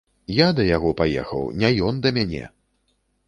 [0.35, 2.43] Я да яго паехаў, не ён да мяне!